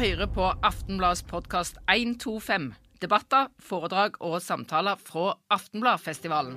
[0.00, 2.70] hører på Aftenbladets podkast 125.
[3.02, 6.54] Debatter, foredrag og samtaler fra Aftenbladfestivalen.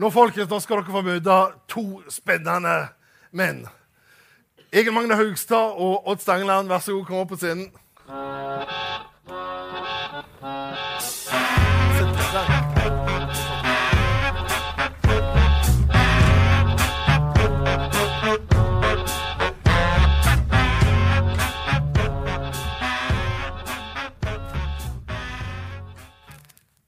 [0.00, 1.36] Nå folkens, nå skal dere få møte
[1.68, 2.78] to spennende
[3.36, 3.66] menn.
[4.72, 7.68] Egil Magne Haugstad og Odd Stangeland, vær så god, kom opp på scenen.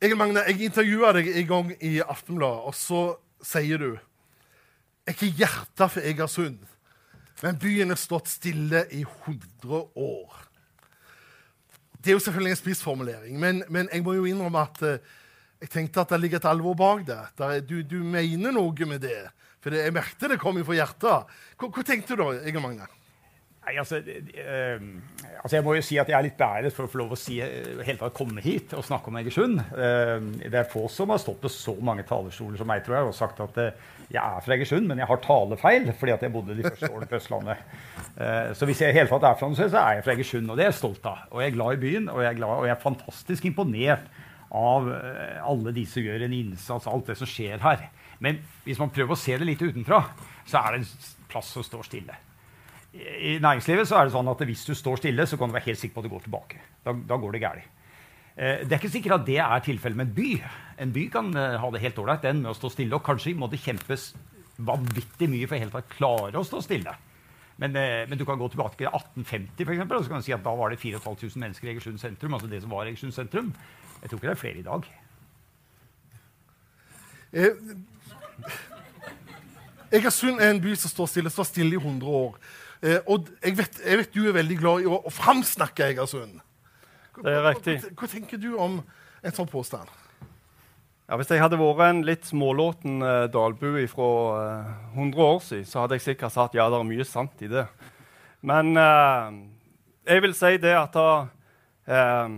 [0.04, 3.02] Egil Magne, jeg intervjua deg en gang i Aftenbladet, og så
[3.44, 6.58] sier du Jeg er ikke hjertet for Egersund,
[7.40, 10.34] men byen har stått stille i 100 år.
[11.96, 15.14] Det er jo selvfølgelig en spissformulering, men, men jeg må jo innrømme at eh,
[15.64, 17.20] jeg tenkte at det ligger et alvor bak det.
[17.68, 19.22] Du, du mener noe med det.
[19.64, 21.32] For jeg merket det kom fra hjertet.
[21.56, 22.88] Hva, hva tenkte du da, Egil Magne?
[23.64, 24.82] Nei, altså, eh,
[25.40, 27.18] altså, Jeg må jo si at jeg er litt beæret for å få lov å
[27.18, 29.62] si, eh, helt komme hit og snakke om Egersund.
[29.72, 33.08] Uh, det er få som har stått på så mange talerstoler som meg tror jeg,
[33.08, 33.70] og sagt at uh,
[34.12, 37.08] jeg er fra Egersund, men jeg har talefeil fordi at jeg bodde de første årene
[37.08, 37.64] på Østlandet.
[38.18, 40.50] Uh, så hvis jeg i hele tatt er fra noe, så er jeg fra Egersund,
[40.50, 41.24] og det er jeg stolt av.
[41.32, 44.12] Og jeg er glad i byen, og jeg er, glad, og jeg er fantastisk imponert
[44.54, 44.92] av
[45.42, 47.88] alle de som gjør en innsats, alt det som skjer her.
[48.22, 50.04] Men hvis man prøver å se det litt utenfra,
[50.46, 52.23] så er det en plass som står stille.
[52.94, 55.66] I næringslivet så er det sånn at hvis du står stille, så kan du være
[55.66, 56.60] helt sikker på at det går tilbake.
[56.86, 57.72] Da, da går det galt.
[58.34, 60.30] Eh, det er ikke sikkert at det er tilfellet med en by.
[60.82, 63.46] En by kan eh, ha det helt ålreit med å stå stille, og kanskje må
[63.50, 64.12] det kjempes
[64.58, 66.94] vanvittig mye for helt å klare å stå stille.
[67.62, 70.26] Men, eh, men, du kan gå tilbake til 1850 for eksempel, og så kan du
[70.26, 72.34] si at da var det 4500 mennesker i Egersund sentrum.
[72.34, 73.54] altså det som var Egersund sentrum.
[74.02, 74.82] Jeg tror ikke det er flere i dag.
[79.94, 82.38] Egersund er en by som står stille, står stille i 100 år.
[82.84, 86.36] Eh, og jeg vet, jeg vet, du er veldig glad i å, å framsnakke Egersund.
[87.16, 87.78] Det er riktig.
[87.80, 88.80] Hva, hva, tenker du om
[89.24, 89.88] en sånn påstand?
[91.08, 94.68] Ja, hvis jeg hadde vært en litt smålåten eh, dalbu fra eh,
[94.98, 97.64] 100 år siden, så hadde jeg sikkert sagt ja, det er mye sant i det.
[98.44, 99.38] Men eh,
[100.12, 101.08] jeg vil si det at da,
[101.88, 102.36] eh,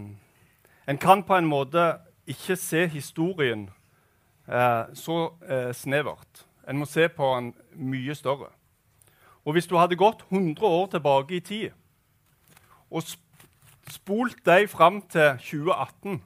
[0.86, 1.88] en kan på en måte
[2.30, 3.66] ikke se historien
[4.46, 6.46] eh, så eh, snevert.
[6.66, 7.52] En må se på den
[7.90, 8.52] mye større.
[9.46, 11.70] Og hvis du hadde gått 100 år tilbake i tid
[12.90, 13.02] og
[13.90, 16.20] spolt deg fram til 2018,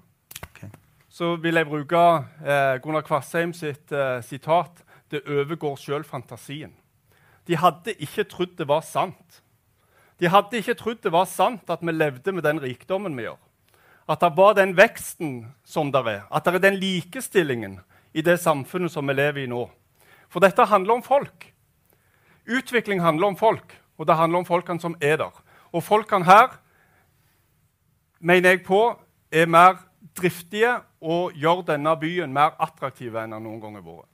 [0.49, 0.71] okay.
[1.09, 2.01] så vil jeg bruke
[2.45, 6.77] eh, Gunnar Kvassheim sitt eh, sitat 'Det overgår sjøl fantasien'.
[7.47, 9.43] De hadde ikke trodd det var sant.
[10.21, 13.41] De hadde ikke trodd det var sant at vi levde med den rikdommen vi gjør.
[14.09, 16.23] At det var den veksten som der er.
[16.31, 17.81] At det er den likestillingen
[18.15, 19.69] i det samfunnet som vi lever i nå.
[20.29, 21.53] For dette handler om folk.
[22.51, 25.43] Utvikling handler om folk, og det handler om folkene som er der.
[25.73, 26.59] Og folkene her
[28.21, 28.81] mener jeg på
[29.33, 29.79] er mer
[30.17, 34.09] driftige og gjør denne byen mer attraktiv enn den noen gang har vært.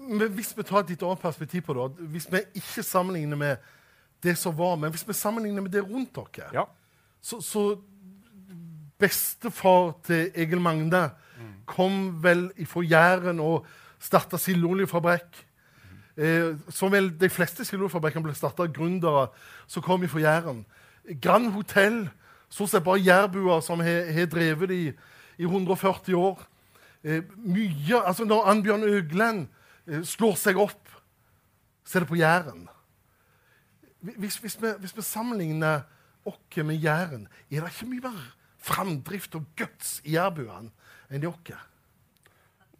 [0.00, 3.70] Men hvis vi tar et litt annet perspektiv på det, hvis vi ikke sammenligner med
[4.22, 6.64] det som var, men hvis vi sammenligner med det rundt dere, ja.
[7.20, 7.64] så, så
[9.00, 11.06] bestefar til Egil Magne
[11.40, 11.52] mm.
[11.68, 13.66] kom vel fra Jæren og
[14.00, 15.44] starta sildeoljefabrikk.
[16.20, 19.28] Eh, som vel de fleste sildeoljefabrikkene ble starta av gründere
[19.70, 20.66] som kom fra Jæren.
[21.22, 22.02] Grand Hotell,
[22.52, 24.90] stort sett bare jærbuer som har drevet det i,
[25.40, 26.42] i 140 år.
[27.02, 29.46] Eh, mye, altså Når Annbjørn Øgland
[29.86, 30.92] eh, slår seg opp,
[31.84, 32.68] så er det på Jæren.
[34.00, 35.86] Hvis, hvis, vi, hvis vi sammenligner
[36.28, 38.20] oss med Jæren, er det ikke mye mer
[38.60, 40.68] framdrift og guts i jærbuene
[41.08, 41.56] enn i oss?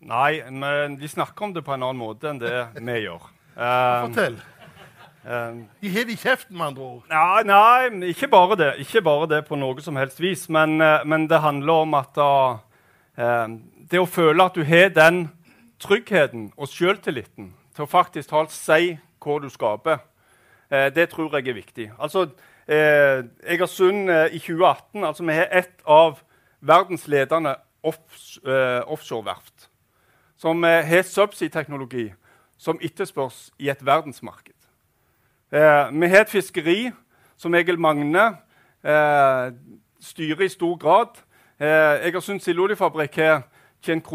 [0.00, 2.54] Nei, men de snakker om det på en annen måte enn det
[2.86, 3.26] vi gjør.
[3.56, 4.38] Um, Fortell.
[5.20, 7.02] Um, de har det i kjeften, med andre ord.
[7.10, 8.70] Nei, nei, ikke bare det.
[8.86, 10.48] Ikke bare det på noe som helst vis.
[10.48, 12.56] Men, uh, men det handler om at uh,
[13.90, 15.26] det å føle at du har den
[15.80, 20.00] tryggheten og selvtilliten til å faktisk talt si hva du skaper,
[20.72, 21.90] uh, det tror jeg er viktig.
[21.98, 22.30] Altså,
[22.70, 26.20] Egersund i 2018 altså Vi har et av
[26.62, 29.69] verdens ledende offshoreverft
[30.40, 32.12] som eh, har subsea-teknologi
[32.58, 34.56] som etterspørs i et verdensmarked.
[35.52, 36.90] Eh, vi har et fiskeri
[37.36, 38.24] som Egil Magne
[38.84, 39.52] eh,
[40.00, 41.20] styrer i stor grad.
[41.60, 43.42] Eh, Egersund Sildoljefabrikk har
[43.82, 44.08] tjent,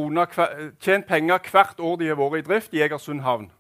[0.81, 3.51] tjent, penger hvert år de har vært i drift i Egersund havn.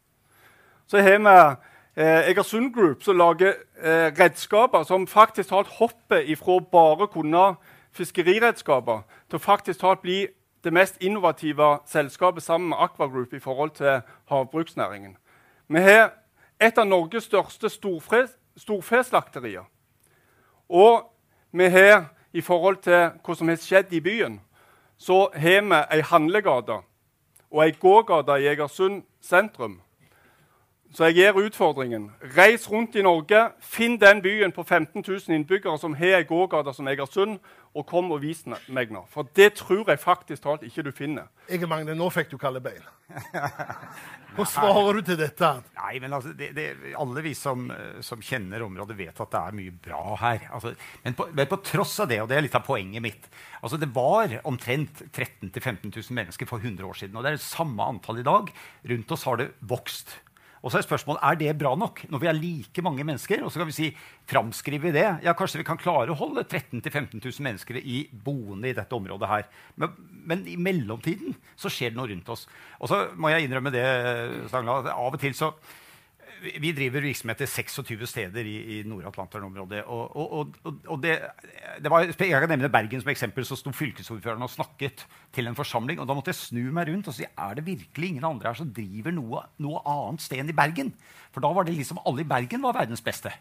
[0.87, 6.59] Så har vi eh, Egersund Group, som lager eh, redskaper som faktisk talt hopper ifra
[6.71, 7.55] bare kunne
[7.93, 10.25] fiskeriredskaper til å faktisk talt bli
[10.65, 15.17] det mest innovative selskapet sammen med Aqua Group i forhold til havbruksnæringen.
[15.67, 16.11] Vi har
[16.61, 17.69] et av Norges største
[18.57, 19.63] storfeslakterier.
[20.69, 21.11] Og
[21.51, 24.41] vi har, i forhold til hva som har skjedd i byen,
[24.97, 26.81] så har vi ei handlegate
[27.51, 29.81] og ei gågate i Egersund sentrum.
[30.95, 32.11] Så jeg gir utfordringen.
[32.37, 36.73] Reis rundt i Norge, finn den byen på 15 000 innbyggere som har ei gågate
[36.73, 37.39] som Egersund,
[37.75, 39.03] og kom og vis meg nå.
[39.11, 41.27] For det tror jeg faktisk talt ikke du finner.
[41.51, 42.85] Egil Magne, nå fikk du kalde bein.
[44.35, 45.49] Hva svarer du til dette?
[45.77, 46.65] Nei, men altså, det, det,
[46.97, 47.67] Alle vi som,
[48.03, 50.47] som, kjenner området, vet at det er mye bra her.
[50.55, 50.73] Altså,
[51.03, 53.29] men, på, men, på, tross av det, og det er litt av poenget mitt
[53.61, 57.19] altså, Det var omtrent 13 000-15 000 mennesker for 100 år siden.
[57.19, 58.51] Og det er det samme antall i dag.
[58.91, 60.15] Rundt oss har det vokst.
[60.65, 63.43] Og så er spørsmålet er det bra nok når vi er like mange mennesker.
[63.45, 63.91] Og så kan vi si,
[64.25, 65.05] framskrive det?
[65.21, 68.97] Ja, Kanskje vi kan klare å holde 13 000-15 000 mennesker i boende i dette
[68.97, 69.45] området her.
[69.77, 69.93] Men,
[70.25, 72.47] men, i mellomtiden så skjer det noe rundt oss.
[72.81, 73.85] Og så må jeg innrømme det,
[74.49, 75.53] Stangla, at av og til så
[76.43, 79.83] vi driver virksomhet til 26 steder i, i Nord-Atlanteren-området.
[79.91, 81.15] Og, og, og, og det,
[81.81, 83.45] det var, jeg kan nevne Bergen som eksempel.
[83.47, 85.05] Så sto fylkesordføreren og snakket
[85.35, 85.99] til en forsamling.
[85.99, 88.59] og Da måtte jeg snu meg rundt og si er det virkelig ingen andre her
[88.59, 90.93] som driver noe, noe annet sted enn i Bergen.
[91.33, 93.33] For da var det liksom alle i Bergen var verdens beste.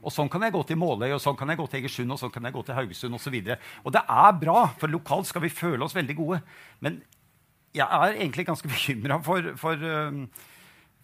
[0.00, 2.20] Og sånn kan jeg gå til Måløy, og sånn kan jeg gå til Egersund og
[2.20, 3.34] sånn kan jeg gå til Haugesund osv.
[3.36, 6.40] Og, så og det er bra, for lokalt skal vi føle oss veldig gode.
[6.80, 7.02] Men
[7.76, 10.24] jeg er egentlig ganske bekymra for, for um,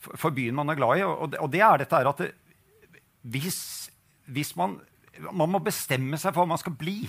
[0.02, 1.06] for byen man er glad i.
[1.06, 2.32] Og det, er dette at det,
[3.26, 3.60] hvis,
[4.30, 4.78] hvis man,
[5.30, 7.00] man må bestemme seg for hva man skal bli.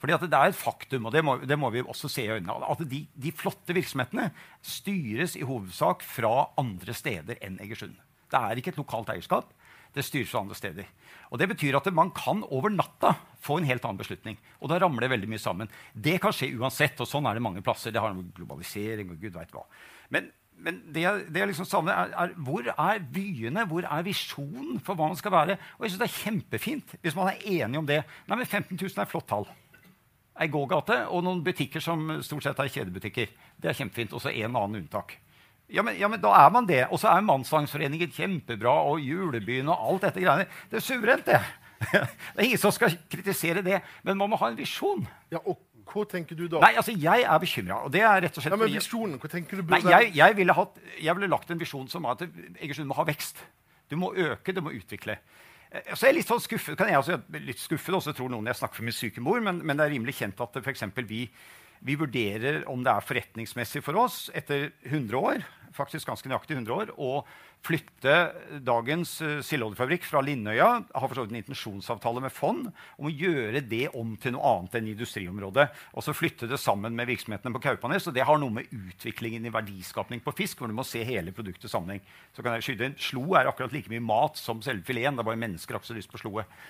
[0.00, 2.58] Fordi det er et faktum, og det må, det må vi også se i øynene,
[2.68, 4.28] at de, de, flotte virksomhetene
[4.60, 7.96] styres i hovedsak fra andre steder enn Egersund.
[8.28, 9.52] Det er ikke et lokalt eierskap.
[9.94, 10.88] Det styres fra andre steder.
[11.30, 14.36] Og Det betyr at man kan over natta få en helt annen beslutning.
[14.60, 15.70] Og da ramler det veldig mye sammen.
[15.94, 17.94] Det kan skje uansett, og sånn er det mange plasser.
[17.94, 19.64] Det har med globalisering og gud vet hva.
[20.12, 21.02] Men men det
[21.32, 23.66] det jeg liksom savner, er, er, hvor er byene?
[23.68, 25.58] Hvor er visjonen for hva man skal være?
[25.76, 28.00] Og jeg synes Det er kjempefint hvis man er enig om det.
[28.28, 29.48] Nei, men 15 000 er et flott tall.
[30.40, 33.34] Ei gågate og noen butikker som stort sett er kjedebutikker.
[33.60, 34.14] Det er kjempefint.
[34.16, 35.18] Og så en annen unntak.
[35.72, 36.82] Ja men, ja, men, da er man det.
[36.90, 40.48] Og så er Mannssangsforeningen kjempebra, og Julebyen og alt dette greiene.
[40.70, 41.42] Det er suverent, det.
[41.92, 43.82] Det er ingen som skal kritisere det.
[44.02, 45.02] Men man må ha en visjon.
[45.32, 46.60] Ja, og hva tenker du da?
[46.64, 47.80] Nei, altså, Jeg er bekymra.
[47.94, 49.64] Ja, men visjonen, hva tenker du?
[49.72, 52.24] Nei, jeg, jeg, ville hatt, jeg, ville lagt en visjon som var at
[52.58, 53.42] Egersund må ha vekst.
[53.90, 55.18] Du må øke, du må utvikle.
[55.70, 58.48] Eh, så jeg er litt sånn skuffet, kan jeg også, litt skuffet også tror noen
[58.50, 61.26] jeg snakker for min syke mor, men, men det er rimelig kjent at for vi,
[61.84, 65.44] vi vurderer om det er forretningsmessig for oss etter 100 år
[65.74, 67.24] faktisk ganske nøyaktig 100 år, å
[67.64, 68.14] flytte
[68.64, 73.12] dagens uh, sildeoljefabrikk fra Linnøya har for så vidt en intensjonsavtale med fond om å
[73.12, 75.66] gjøre det om til noe annet enn industriområdet.
[75.96, 78.08] Og så flytte det sammen med virksomhetene på Kaupanes.
[78.10, 81.32] Og det har noe med utviklingen i verdiskapning på fisk, hvor du må se hele
[81.36, 82.04] produktet sammenheng.
[82.36, 85.16] Så kan jeg skyde inn, Slo er akkurat like mye mat som selve fileten.
[85.16, 86.60] Det er bare mennesker har lyst på sloet.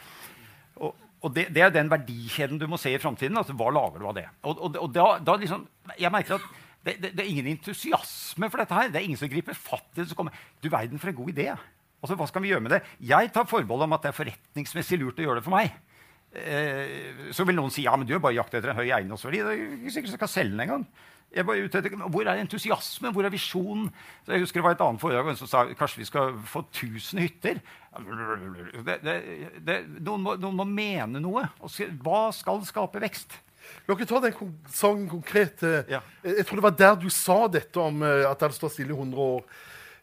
[1.25, 3.37] Og, det, det, er den verdikjeden du må se i framtiden.
[3.41, 4.27] Altså, hva lager du av det?
[4.45, 5.65] Og, og, og da, da liksom,
[5.97, 6.49] jeg merker at
[6.85, 8.91] det, det, det, er ingen entusiasme for dette her.
[8.93, 10.35] Det er ingen som griper fatt i det.
[10.61, 11.49] Du verden for en god idé.
[12.05, 12.83] Altså, hva skal vi gjøre med det?
[13.09, 15.73] Jeg tar forbehold om at det er forretningsmessig lurt å gjøre det for meg.
[16.35, 19.43] Eh, så vil noen si ja, men du er bare jakt etter en høy eiendomsverdi.
[19.45, 20.87] Det er ikke sikkert du skal selge den engang.
[21.35, 23.13] Hvor er entusiasmen?
[23.15, 23.89] Hvor er visjonen?
[24.27, 27.23] Så jeg husker Det var et annet foredrag som sa kanskje vi skal få 1000
[27.25, 27.59] hytter.
[28.85, 28.99] Det,
[29.59, 31.49] det, noen, må, noen, må, mene noe.
[32.05, 33.35] Hva skal skape vekst?
[33.89, 35.63] La oss ta den sangen konkret.
[35.91, 36.03] Ja.
[36.23, 38.95] Jeg tror det var der du sa dette om eh, at det hadde stått stille
[38.95, 39.47] i 100 år.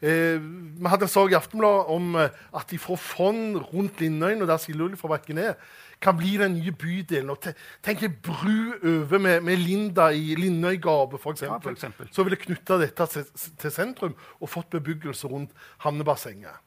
[0.01, 0.41] Eh,
[0.81, 4.49] vi hadde en sak i Aftenbladet om eh, at de får fond rundt Lindøyen, og
[4.49, 5.59] der Sildeoljefabrikken er,
[6.01, 7.29] kan bli den nye bydelen.
[7.29, 7.43] Og
[7.85, 11.43] tenk en bru over med, med Linda i Lindøygapet, f.eks.
[11.45, 12.09] Ja, for eksempel.
[12.11, 13.27] Så ville knytta dette til,
[13.61, 15.53] til, sentrum og fått bebyggelse rundt
[15.85, 16.57] havnebassenget.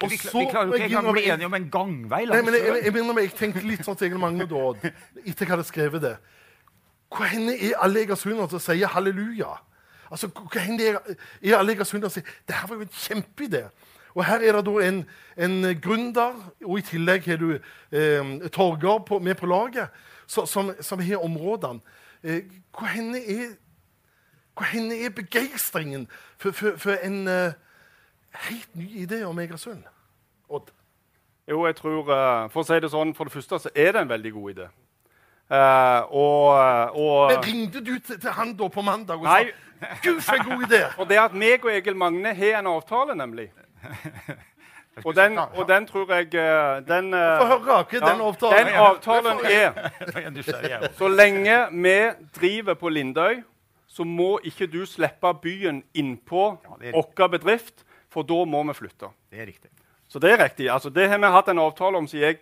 [0.00, 2.20] Og vi, vi klarer jo ikke engang å bli enige om en gangvei.
[2.30, 4.62] Nei, men jeg, jeg, jeg, jeg, tenkte litt sånn til Egil Magne da,
[5.26, 6.14] etter jeg hadde skrevet det.
[7.10, 9.50] Hvor er alle egersunder som sier halleluja?
[10.10, 10.98] Altså, hva hender
[11.40, 13.68] i alle egersunder og sier det her var jo en kjempeidé?
[14.14, 15.04] Og Her er det da en,
[15.38, 16.34] en gründer,
[16.66, 19.88] og i tillegg har du eh, Torger med på laget,
[20.26, 21.80] så, som, som har områdene.
[22.22, 22.42] Eh,
[22.78, 23.54] hvor henne er,
[24.54, 27.52] hvor er begeistringen for, for, for en eh,
[28.50, 29.84] helt ny idé om Egersund.
[30.48, 30.70] Odd?
[31.48, 34.04] Jo, jeg tror, uh, For å si det sånn, for det første så er det
[34.04, 34.66] en veldig god idé.
[35.50, 35.56] Uh,
[36.14, 39.48] og, eh, og, Men Ringte du til, til, han da på mandag og nei,
[39.80, 40.82] sa Gud, for en god idé?
[40.98, 43.50] For det at meg og Egil Magne har en avtale, nemlig.
[45.04, 46.26] Og den, og den, tror jeg
[46.84, 51.94] den, Få høre hva den avtalen Den avtalen er Så lenge vi
[52.36, 53.38] driver på Lindøy,
[53.88, 56.50] så må ikke du slippe byen innpå
[56.82, 59.12] ja, vår bedrift for da må vi flytte.
[59.30, 59.70] Det er riktig.
[60.10, 60.68] Så det er riktig.
[60.70, 62.40] Altså, det har vi hatt en avtale om siden jeg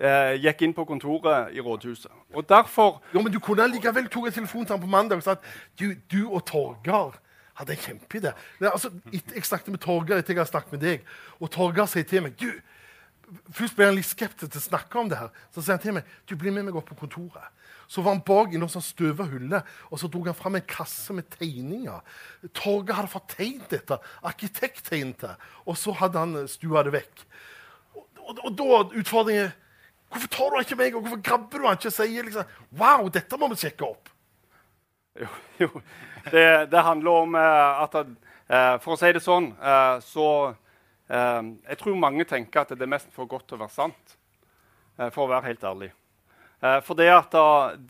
[0.00, 2.12] eh, gikk inn på kontoret i rådhuset.
[2.34, 5.26] Og derfor Jo, men Du kunne likevel tatt en telefon til ham på mandag og
[5.26, 5.36] sa
[5.78, 7.18] du, du og Torgar
[7.60, 8.32] hadde en kjempeidé.
[8.60, 11.06] Er Altså, jeg snakket med Torgar etter jeg har snakket med deg,
[11.40, 12.50] og Torgar sier til meg du,
[13.54, 15.18] Først ble han litt skeptisk til å snakke om det.
[15.20, 15.28] her.
[15.54, 17.52] Så sier han til meg du blir med meg opp på kontoret.
[17.86, 20.66] Så var han bak i noe sånn støva hylle, og så dro han fram en
[20.66, 22.00] kasse med tegninger.
[22.54, 23.98] Torgar hadde fått tegnet dette.
[24.22, 25.32] Arkitekt tegnet det.
[25.66, 27.24] Og så hadde han stua det vekk.
[27.94, 29.50] Og, og, og da utfordringen
[30.10, 33.06] Hvorfor tar du ikke meg, og hvorfor grabber du han ikke og sier liksom, Wow,
[33.14, 34.10] dette må vi sjekke opp?
[35.20, 35.68] Jo, jo.
[36.30, 40.26] Det, det handler om eh, at eh, For å si det sånn, eh, så
[41.10, 44.12] Jeg tror mange tenker at det er mest for godt til å være sant,
[45.10, 45.88] for å være helt ærlig.
[46.86, 47.34] For det at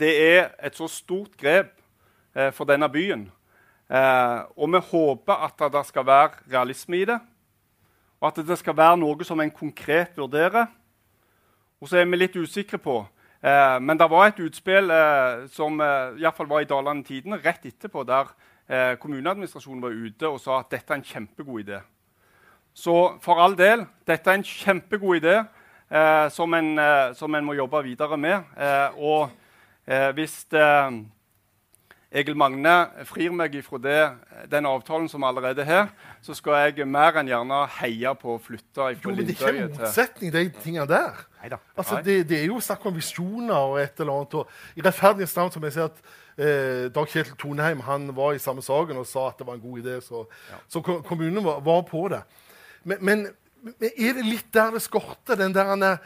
[0.00, 1.74] det er et så stort grep
[2.56, 3.26] for denne byen.
[4.56, 7.18] Og vi håper at det skal være realisme i det,
[8.22, 10.72] og at det skal være noe som en konkret vurderer.
[11.80, 13.00] Og så er vi litt usikre på
[13.40, 17.64] Eh, men det var et utspill eh, som eh, fall var i Dalane Tidende rett
[17.64, 18.28] etterpå, der
[18.68, 21.80] eh, kommuneadministrasjonen var ute og sa at dette er en kjempegod idé.
[22.76, 27.48] Så for all del, dette er en kjempegod idé eh, som, en, eh, som en
[27.48, 28.52] må jobbe videre med.
[28.60, 29.30] Eh, og
[30.14, 31.00] hvis eh,
[32.10, 32.74] Egil Magne
[33.06, 33.98] frir meg ifra det,
[34.50, 35.90] den avtalen som allerede er her,
[36.26, 39.50] så skal jeg mer enn gjerne heie på å flytte fra men det er ikke
[39.50, 41.20] en til motsetning, de tingene der.
[41.38, 41.60] Neida.
[41.76, 42.02] Altså, Nei.
[42.08, 44.34] det, det er jo snakk om visjoner og et eller annet.
[44.40, 46.00] Og I rettferdighetens navn som jeg ser at
[46.34, 49.62] eh, Dag Kjetil Toneheim han var i samme saken og sa at det var en
[49.62, 50.24] god idé, så,
[50.66, 52.24] så kommunen var, var på det.
[52.82, 53.24] Men, men,
[53.62, 56.02] men er det litt der det skorter, den der han er,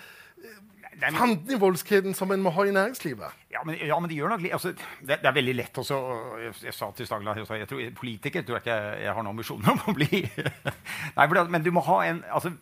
[1.00, 3.32] Nei, men- fanden i voldskeden som en må ha i næringslivet?
[3.50, 5.98] Ja, men, ja, men de gjør nok altså, det, det er veldig lett også
[6.42, 9.22] jeg, jeg sa til Stagla jeg, jeg tror, Politiker tror jeg ikke jeg, jeg har
[9.26, 10.22] noen ambisjoner om å bli.
[11.16, 12.54] Nei, det- Men du må ha en altså,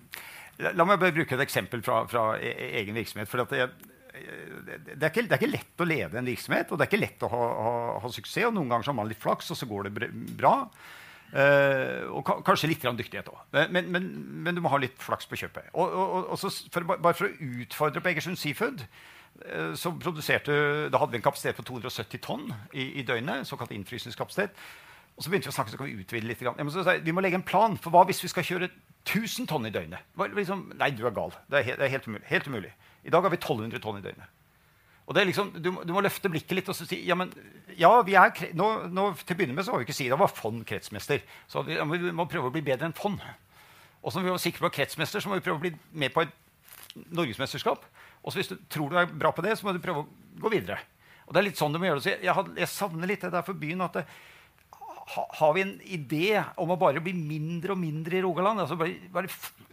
[0.77, 3.29] La meg bare bruke et eksempel fra, fra e- e- egen virksomhet.
[3.29, 3.69] for at jeg,
[4.13, 6.91] det, det, er ikke, det er ikke lett å lede en virksomhet, og det er
[6.93, 7.73] ikke lett å ha, ha,
[8.05, 8.45] ha suksess.
[8.47, 10.53] og Noen ganger så har man litt flaks, og så går det bra.
[11.33, 13.41] Eh, og ka kanskje litt grann dyktighet òg.
[13.73, 14.11] Men, men,
[14.45, 15.71] men du må ha litt flaks på kjøpet.
[15.73, 20.53] Og, og, og, for, bare for å utfordre på Egersund Seafood uh, så produserte,
[20.93, 23.49] Da hadde vi en kapasitet på 270 tonn i, i døgnet.
[23.49, 24.61] såkalt innfrysningskapasitet.
[25.17, 26.45] Og så begynte vi å snakke så kan vi utvide litt.
[26.85, 27.77] sa vi må legge en plan.
[27.81, 28.69] For hva hvis vi skal kjøre
[29.09, 30.05] 1000 tonn i døgnet?
[30.37, 31.33] Liksom, nei, du er gal.
[31.49, 32.73] Det er, helt, det er helt, umulig, helt umulig.
[33.05, 34.42] I dag har vi 1200 tonn i døgnet.
[35.07, 37.33] Og det er liksom, du, du må løfte blikket litt og si ja, men,
[37.75, 40.19] ja, vi er, nå, nå, Til å begynne med så var vi ikke si det
[40.21, 41.25] var fond kretsmester.
[41.51, 43.19] Så vi, vi må prøve å bli bedre enn fond.
[44.03, 46.25] Og når vi var sikre på kretsmester, så må vi prøve å bli med på
[46.25, 46.33] et
[47.15, 47.85] norgesmesterskap.
[48.23, 50.43] Og så hvis du tror du er bra på det, så må du prøve å
[50.43, 50.79] gå videre.
[51.27, 52.05] Og det er litt sånn du må gjøre det.
[52.07, 53.85] Så jeg, jeg, jeg savner litt det der for byen.
[53.87, 54.07] at det,
[55.03, 56.27] ha, har vi en idé
[56.61, 58.63] om å bare bli mindre og mindre i Rogaland?
[58.63, 59.31] altså bare, bare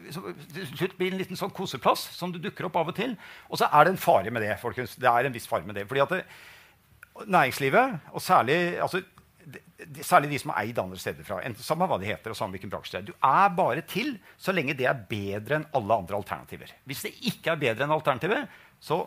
[0.09, 0.23] så,
[0.55, 3.13] Til slutt bli en liten sånn koseplass som du dukker opp av og til.
[3.49, 4.55] Og så er det en fare med det.
[4.61, 4.97] folkens.
[4.97, 5.85] Det er en viss fare med det.
[5.87, 6.23] fordi at det,
[7.27, 9.01] næringslivet, og særlig, altså,
[9.45, 12.37] de, særlig de som er eid andre steder fra, enten samme hva de heter, og
[12.37, 15.69] samme hvilken bransje det er, du er bare til så lenge det er bedre enn
[15.75, 16.73] alle andre alternativer.
[16.89, 19.03] Hvis det ikke er bedre enn alternativet, så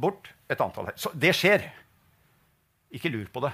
[0.00, 0.98] bort et antall her.
[1.00, 1.68] Så det skjer.
[2.92, 3.52] Ikke lur på det.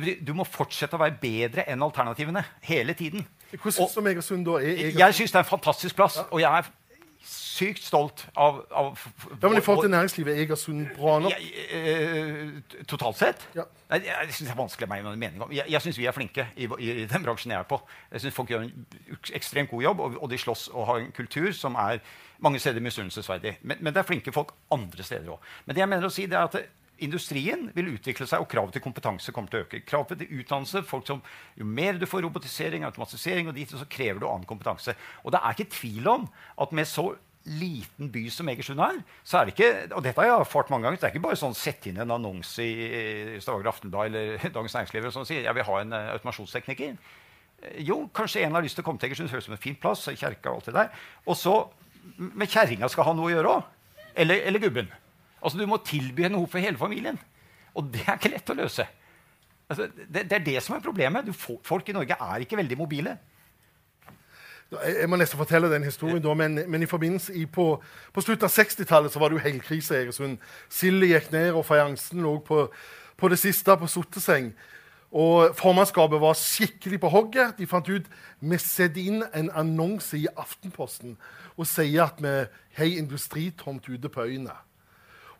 [0.00, 3.26] Du må fortsette å være bedre enn alternativene hele tiden.
[3.52, 4.70] Hvordan syns du Egersund da er?
[4.70, 5.00] Egersund?
[5.00, 6.70] Jeg syns det er en fantastisk plass, og jeg er
[7.22, 8.98] sykt stolt av, av
[9.42, 11.32] Ja, men I forhold til næringslivet, er Egersund bra nok?
[11.36, 13.44] jeg, eh, totalt sett?
[13.54, 13.62] Ja.
[13.90, 15.52] Nei, jeg synes det er vanskelig å meg med en mening om.
[15.52, 17.78] Jeg, jeg syns vi er flinke i, i, i den bransjen jeg er på.
[18.12, 18.86] Jeg synes Folk gjør en
[19.36, 22.00] ekstremt god jobb, og, og de slåss og har en kultur som er
[22.42, 23.58] mange steder misunnelsesverdig.
[23.62, 25.50] Men, men det er flinke folk andre steder òg.
[25.66, 26.56] Men det jeg mener å si, det er at
[27.04, 29.82] industrien vil utvikle seg, og kravet til kompetanse kommer til å øke.
[29.88, 31.20] Kravet til utdannelse, folk som,
[31.58, 34.94] Jo mer du får robotisering, automatisering, og dit, så krever du annen kompetanse.
[35.24, 36.26] Og det er ikke tvil om
[36.62, 37.10] at med så
[37.42, 40.86] liten by som Egersund er, så er det ikke og dette har jeg erfart mange
[40.86, 44.76] ganger, det er ikke bare sånn sette inn en annonse i Stavanger Aftenblad eller Dagens
[44.78, 46.94] Næringsliv og sånn, og jeg vil ha en eh, automasjonstekniker.
[47.66, 49.64] Eh, Jo, kanskje en har lyst til å komme til Egersund, høres ut som en
[49.64, 51.04] fin plass, kjerka og alt det der.
[51.26, 51.56] Og så
[52.18, 53.66] Men kjerringa skal ha noe å gjøre òg.
[54.18, 54.88] Eller, eller gubben.
[55.42, 57.18] Altså, Du må tilby noe for hele familien.
[57.74, 58.86] Og det er ikke lett å løse.
[59.68, 61.26] Altså, det, det er det som er problemet.
[61.26, 63.16] Du, folk i Norge er ikke veldig mobile.
[64.72, 67.66] Jeg, må nesten fortelle den historien, da, men, men i forbindelse i, på,
[68.12, 70.38] på slutten av 60-tallet så var det jo helkrise i Egersund.
[70.72, 72.64] Silda gikk ned, og fajansen lå på,
[73.20, 74.52] på det siste på sotteseng.
[75.12, 77.58] Og Formannskapet var skikkelig på hogget.
[77.58, 78.06] De fant ut
[78.40, 81.18] vi setter inn en annonse i Aftenposten
[81.52, 82.32] og sier at vi
[82.78, 84.56] har industritomt ute på øyene.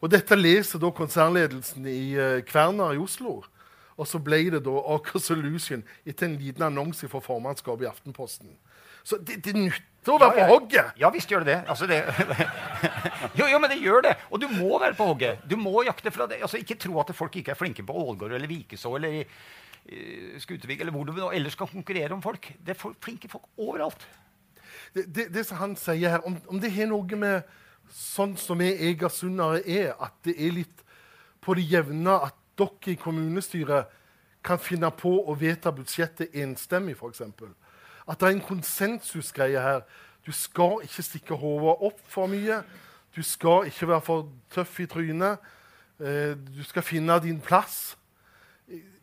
[0.02, 3.38] Og Dette leser da konsernledelsen i eh, Kværner i Oslo.
[4.00, 8.50] Og så ble det da Aker Solution etter en liten annonse fra formannskapet i Aftenposten.
[9.06, 10.98] Så det, det nytter å være på hogget.
[10.98, 11.58] Ja visst gjør det det.
[11.70, 12.00] Altså, det
[13.38, 14.16] jo, jo, men det gjør det.
[14.30, 15.44] Og du må være på hogget.
[15.46, 16.40] Du må jakte fra det.
[16.42, 19.24] Altså, ikke tro at folk ikke er flinke på Ålgård eller Vikeså eller i,
[19.92, 22.50] i Skutevik eller hvor du nå ellers skal konkurrere om folk.
[22.58, 24.06] Det er flinke folk overalt.
[24.92, 27.58] Det, det, det, som han sier her, om, om det har noe med
[27.92, 30.84] sånn som vi egersundere er, at det er litt
[31.42, 33.90] på det jevne at dere i kommunestyret
[34.44, 37.22] kan finne på å vedta budsjettet enstemmig, f.eks.
[37.22, 39.82] At det er en konsensusgreie her.
[40.26, 42.62] Du skal ikke stikke hodet opp for mye.
[43.14, 45.42] Du skal ikke være for tøff i trynet.
[46.02, 47.96] Eh, du skal finne din plass.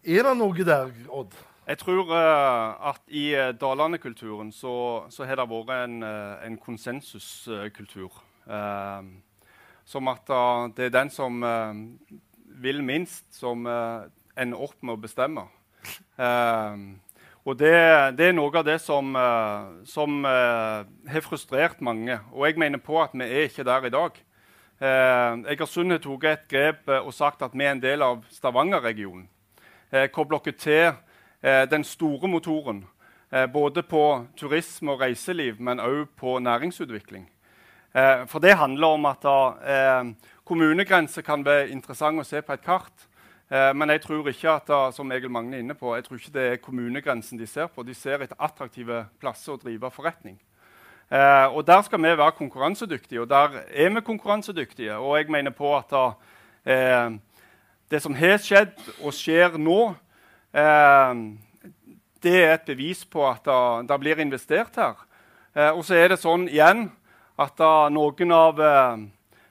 [0.04, 1.36] Er det noe der, Odd?
[1.70, 8.16] Jeg tror uh, at i uh, Dalane-kulturen så, så, har det vært en, en konsensuskultur.
[9.90, 10.32] Som at
[10.78, 11.44] det er den som
[12.60, 15.44] vil minst, som ender opp med å bestemme.
[17.46, 17.74] og det,
[18.18, 19.14] det, er noe av det som,
[19.86, 22.18] som har frustrert mange.
[22.34, 24.18] Og jeg mener på at vi er ikke der i dag.
[25.54, 29.30] Egersund har tatt et grep og sagt at vi er en del av Stavanger-regionen.
[29.90, 30.92] Eh, Kobler til
[31.42, 32.86] Eh, den store motoren.
[33.32, 37.30] Eh, både på turisme og reiseliv, men òg på næringsutvikling.
[37.94, 40.04] Eh, for det handler om at da,
[40.46, 43.06] kommunegrenser kan være interessant å se på et kart.
[43.50, 46.34] Men jeg tror ikke at da, som Egil Magne er inne på, jeg tror ikke
[46.36, 47.82] det er kommunegrensen de ser på.
[47.82, 50.36] De ser etter attraktive plasser å drive forretning.
[51.10, 55.00] og Der skal vi være konkurransedyktige, og der er vi konkurransedyktige.
[55.02, 56.06] Og jeg mener på at da,
[57.90, 59.96] det som har skjedd og skjer nå,
[60.54, 61.16] Eh,
[62.24, 63.46] det er et bevis på at
[63.88, 64.98] det blir investert her.
[65.56, 66.88] Eh, og så er det sånn igjen
[67.40, 69.06] at da, noen av eh,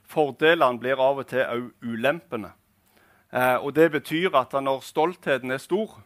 [0.09, 2.55] fordelene blir av og til òg ulempene.
[3.61, 5.99] og det betyr at da, når stoltheten er stor,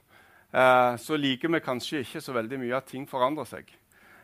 [0.98, 3.70] så liker vi kanskje ikke så veldig mye at ting forandrer seg.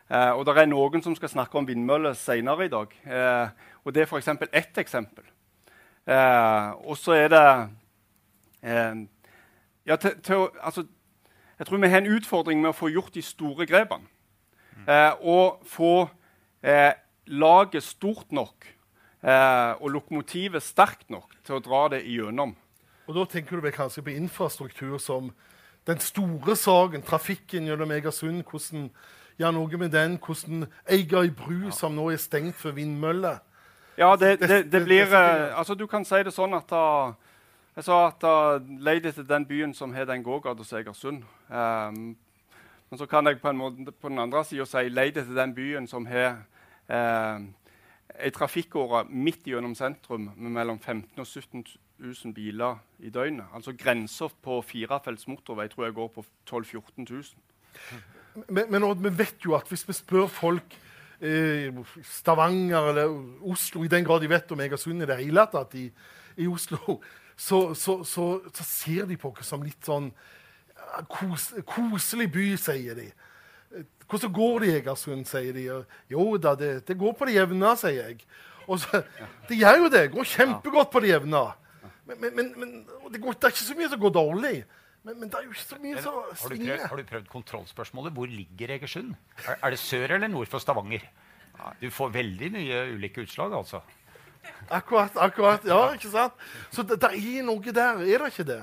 [0.09, 2.93] Eh, og det er noen som skal snakke om vindmøller senere i dag.
[3.05, 3.49] Eh,
[3.85, 4.29] og det er f.eks.
[4.51, 5.23] ett eksempel.
[6.09, 7.47] Eh, og så er det
[9.85, 10.83] ja, til, til, altså,
[11.59, 14.09] jeg tror vi har en utfordring med å få gjort de store grepene.
[14.87, 16.07] Eh, og få
[16.63, 16.91] eh,
[17.29, 18.65] laget stort nok
[19.23, 22.55] eh, og lokomotivet sterkt nok til å dra det igjennom.
[23.07, 25.31] Og Da tenker du vel kanskje på infrastruktur som
[25.87, 28.43] den store saken, trafikken gjennom Egersund.
[28.43, 28.89] Hvordan
[29.39, 30.19] gjøre noe med den?
[30.21, 31.71] Hvordan eie ei bru ja.
[31.71, 33.39] som nå er stengt for vindmøller?
[33.97, 37.15] Ja, det, det, det blir eh, altså Du kan si det sånn at da,
[37.75, 41.23] jeg sa at uh, leid etter den byen som har den gågata som Egersund.
[41.49, 42.15] Um,
[42.89, 45.87] men så kan jeg på, måte, på den andre sida si leid etter den byen
[45.87, 46.41] som har
[46.89, 47.39] uh,
[48.19, 51.63] ei trafikkåre midt gjennom sentrum med mellom 15 og 17
[51.99, 53.47] 000 biler i døgnet.
[53.55, 57.23] Altså Grensa på firefelts motorvei tror jeg går på 12 000-14 000.
[58.47, 60.75] Men, men vi vet jo at hvis vi spør folk
[61.21, 65.75] eh, Stavanger eller Oslo, i den grad de vet om Egersund i det hele tatt
[65.75, 65.89] i,
[66.37, 66.99] i Oslo,
[67.35, 70.11] så, så, så, så, ser de på oss som litt sånn
[71.07, 73.07] kos, koselig by, sier de.
[74.09, 75.65] Hvordan går det i Egersund, sier de.
[76.09, 78.23] Jo da, det, det, går på det jevne, sier jeg.
[78.69, 79.03] Og så,
[79.49, 80.01] det gjør jo det.
[80.07, 81.43] Det går kjempegodt på det jevne.
[82.09, 82.71] Men, men, men
[83.13, 84.55] det, går, det, er ikke så mye som går dårlig.
[85.05, 86.81] Men, men, det er jo ikke så mye som svinger.
[86.81, 88.13] Har, har, du prøvd kontrollspørsmålet?
[88.17, 89.13] Hvor ligger Egersund?
[89.45, 91.05] Er, er det sør eller nord for Stavanger?
[91.81, 93.81] Du får veldig mye ulike utslag, altså.
[94.69, 95.15] Akkurat.
[95.17, 96.33] akkurat, Ja, ikke sant?
[96.71, 98.61] Så det, det er noe der, er det ikke det?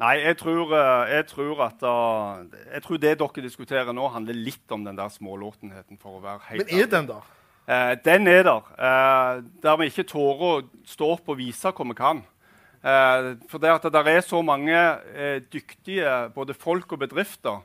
[0.00, 4.38] Nei, jeg tror, eh, jeg tror, at uh, jeg tror det dere diskuterer nå, handler
[4.38, 5.98] litt om den der smålåtenheten.
[6.00, 7.26] for å være helt Men er den der?
[7.68, 8.70] Uh, den er der.
[8.80, 12.22] Uh, der vi ikke tårer å stå opp og vise hva vi kan.
[12.80, 14.78] Uh, for det at det er så mange
[15.52, 17.60] dyktige både folk og bedrifter.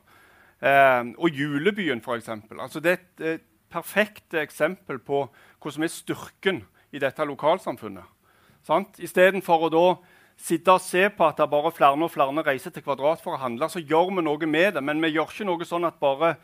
[0.60, 2.28] og Julebyen, f.eks.
[2.60, 5.24] Altså, det er et, et perfekt eksempel på
[5.60, 6.60] hva som er styrken
[6.92, 8.04] i dette lokalsamfunnet.
[8.98, 9.86] Istedenfor å da
[10.36, 13.40] sitte og se på at det bare flere og flere reiser til Kvadrat for å
[13.40, 14.84] handle, så gjør vi noe med det.
[14.84, 16.36] Men vi gjør ikke noe sånn at bare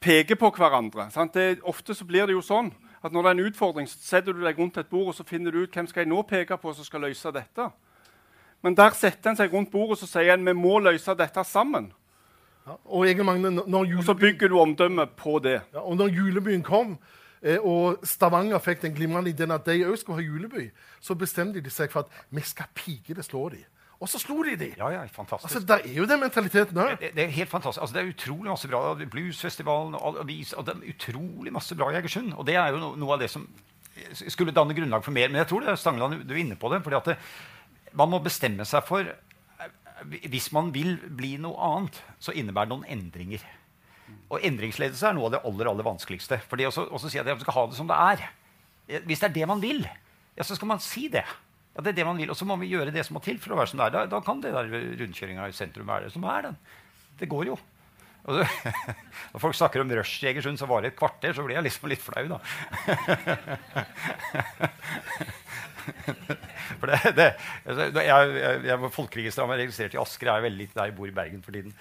[0.00, 1.08] peker på hverandre.
[1.34, 4.34] Det, ofte så blir det jo sånn at når det er en utfordring, så setter
[4.34, 6.58] du deg rundt et bord og så finner du ut hvem skal jeg nå peke
[6.58, 7.68] på som skal løse dette.
[8.64, 11.92] Men der setter en seg rundt bordet og sier en, vi må løse dette sammen.
[12.66, 15.60] Ja, og, Magne, og, så bygger du omdømmet på det.
[15.72, 16.96] Ja, og når julebyen kom,
[17.62, 20.68] og Stavanger fikk den glimrende ideen at de òg skulle ha juleby.
[21.00, 23.62] Så bestemte de seg for at vi skal pike det slå de.
[23.98, 24.68] Og så slo de de!
[24.78, 25.54] Ja, ja, fantastisk.
[25.54, 27.00] Altså, Det er jo den mentaliteten òg.
[27.00, 27.82] Det, det, er helt fantastisk.
[27.82, 28.82] Altså, det er utrolig masse bra.
[29.10, 32.32] Bluesfestivalen og avis, og det er utrolig masse bra i Egersund.
[32.38, 33.48] Og det er jo noe av det som
[34.14, 35.32] skulle danne grunnlag for mer.
[35.32, 36.82] Men jeg tror det er Stangeland, du er inne på det.
[36.82, 37.16] fordi at det,
[37.92, 39.14] man må bestemme seg for
[40.06, 43.42] Hvis man vil bli noe annet, så innebærer det noen endringer.
[44.28, 46.36] Og endringsledelse er noe av det aller aller vanskeligste.
[46.48, 48.24] For det å si at man skal ha det som det er.
[48.88, 49.80] Eh, Hvis det er det man vil,
[50.36, 51.24] ja, så skal man si det.
[51.24, 53.38] Ja, det er det man vil, Og så må vi gjøre det som må til
[53.40, 53.96] for å være som det er.
[53.96, 56.56] Da, da kan det der rundkjøringa i sentrum være det som er den.
[57.18, 57.56] Det går jo.
[58.28, 58.44] Og så,
[59.32, 61.88] når folk snakker om rush i Egersund, så varer et kvarter, så blir jeg liksom
[61.88, 62.38] litt flau, da.
[66.78, 67.28] For det, det,
[67.64, 70.28] altså, jeg, jeg, jeg jeg er registrert i Asker.
[70.28, 71.72] Jeg er veldig lite der jeg bor i Bergen for tiden.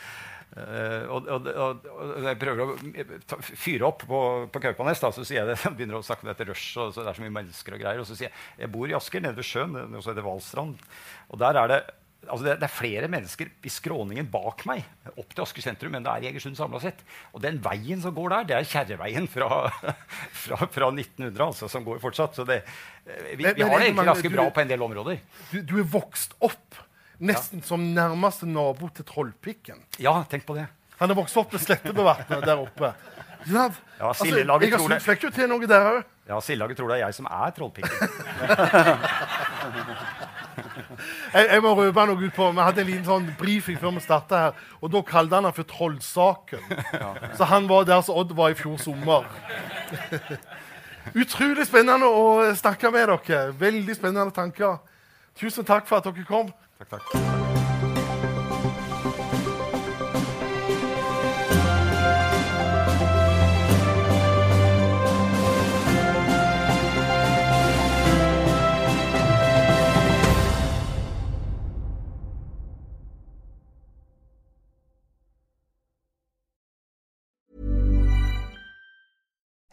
[0.57, 4.21] Uh, og, og, og, og, jeg prøver å fyre opp på,
[4.53, 5.03] på Kaupanes.
[5.03, 7.13] Da, så sier jeg det, jeg begynner å snakke om dette rush, og så det
[7.13, 8.01] er så mye mennesker og greier.
[8.01, 9.77] Og så sier jeg jeg bor i Asker, nede ved sjøen.
[9.91, 10.89] Og så er det Valstrand.
[11.29, 11.81] Og der er det
[12.25, 14.81] altså det, det, er flere mennesker i skråningen bak meg
[15.13, 17.03] opp til Asker sentrum enn det er i Egersund samla sett.
[17.35, 19.67] Og den veien som går der, det er Kjerreveien fra,
[20.43, 22.37] fra, fra 1900, altså, som går fortsatt.
[22.37, 22.63] Så det,
[23.05, 25.21] vi, vi, har det egentlig ganske bra på en del områder.
[25.53, 26.81] Du, du er vokst opp
[27.19, 29.81] nesten som nærmeste nabo til Trollpikken.
[30.01, 30.67] Ja, tenk på det.
[30.97, 32.93] Han er vokst opp med Slettebevatnet der oppe.
[33.47, 35.01] Ja, ja altså, tror det.
[35.05, 36.05] fikk jo til noe der òg.
[36.27, 37.97] Ja, Sildelaget tror det er jeg som er Trollpikken.
[41.37, 44.03] jeg, jeg, må røpe noe ut på Vi hadde en liten sånn brifing før vi
[44.03, 44.65] starta her.
[44.81, 46.65] Og da kalte han han for Trollsaken.
[46.91, 47.13] Ja.
[47.37, 49.29] Så han var der som Odd var i fjor sommer.
[51.21, 53.55] Utrolig spennende å snakke med dere.
[53.55, 54.81] Veldig spennende tanker.
[55.37, 56.53] Tusen takk for at dere kom.
[56.79, 57.36] Takk, takk.